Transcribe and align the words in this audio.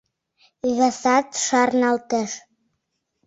Весат 0.77 1.27
шарналтеш. 1.45 2.31